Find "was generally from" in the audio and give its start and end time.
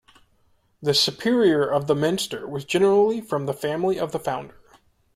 2.47-3.45